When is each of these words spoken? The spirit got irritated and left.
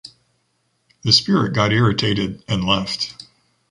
The 1.03 1.13
spirit 1.13 1.53
got 1.53 1.71
irritated 1.71 2.43
and 2.47 2.63
left. 2.63 3.23